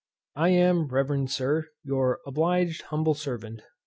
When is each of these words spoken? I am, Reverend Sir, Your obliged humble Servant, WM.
I 0.35 0.49
am, 0.49 0.87
Reverend 0.87 1.29
Sir, 1.29 1.67
Your 1.83 2.21
obliged 2.25 2.81
humble 2.89 3.13
Servant, 3.13 3.57
WM. 3.59 3.67